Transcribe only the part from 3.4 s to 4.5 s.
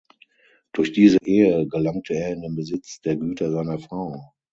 seiner Frau.